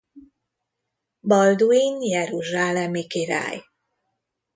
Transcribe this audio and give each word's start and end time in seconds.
Balduin 1.23 1.99
jeruzsálemi 2.03 3.07
király. 3.07 3.65